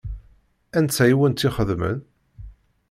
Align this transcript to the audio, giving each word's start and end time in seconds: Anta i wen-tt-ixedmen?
Anta 0.77 1.03
i 1.11 1.13
wen-tt-ixedmen? 1.19 1.97